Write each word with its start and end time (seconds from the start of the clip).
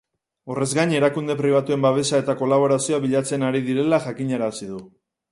Horrez 0.51 0.67
gain, 0.77 0.93
erakunde 0.99 1.33
pribatuen 1.41 1.83
babesa 1.85 2.21
eta 2.23 2.35
kolaborazioa 2.39 2.99
bilatzen 3.03 3.45
ari 3.51 3.61
direla 3.67 3.99
jakinarazi 4.07 4.71
du. 4.71 4.81